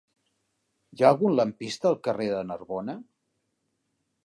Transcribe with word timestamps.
Hi 0.99 1.03
ha 1.03 1.11
algun 1.15 1.35
lampista 1.41 1.89
al 1.91 1.99
carrer 2.09 2.29
de 2.33 2.41
Narbona? 2.53 2.99